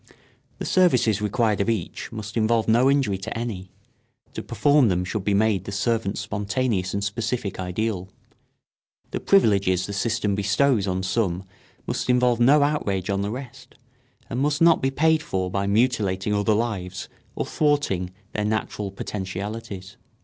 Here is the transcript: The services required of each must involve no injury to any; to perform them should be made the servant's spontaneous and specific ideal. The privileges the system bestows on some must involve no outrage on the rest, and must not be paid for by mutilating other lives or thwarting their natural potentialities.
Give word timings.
The 0.57 0.65
services 0.65 1.21
required 1.21 1.61
of 1.61 1.69
each 1.69 2.11
must 2.11 2.35
involve 2.35 2.67
no 2.67 2.89
injury 2.89 3.19
to 3.19 3.37
any; 3.37 3.69
to 4.33 4.41
perform 4.41 4.87
them 4.87 5.05
should 5.05 5.23
be 5.23 5.35
made 5.35 5.65
the 5.65 5.71
servant's 5.71 6.21
spontaneous 6.21 6.95
and 6.95 7.03
specific 7.03 7.59
ideal. 7.59 8.09
The 9.11 9.19
privileges 9.19 9.85
the 9.85 9.93
system 9.93 10.33
bestows 10.33 10.87
on 10.87 11.03
some 11.03 11.43
must 11.85 12.09
involve 12.09 12.39
no 12.39 12.63
outrage 12.63 13.11
on 13.11 13.21
the 13.21 13.29
rest, 13.29 13.75
and 14.27 14.39
must 14.39 14.59
not 14.59 14.81
be 14.81 14.89
paid 14.89 15.21
for 15.21 15.51
by 15.51 15.67
mutilating 15.67 16.33
other 16.33 16.55
lives 16.55 17.07
or 17.35 17.45
thwarting 17.45 18.09
their 18.33 18.43
natural 18.45 18.89
potentialities. 18.89 19.97